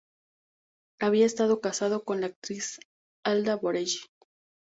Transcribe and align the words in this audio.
Había 0.99 1.27
estado 1.27 1.61
casado 1.61 2.03
con 2.03 2.21
la 2.21 2.25
actriz 2.33 2.79
Alda 3.23 3.55
Borelli. 3.57 3.99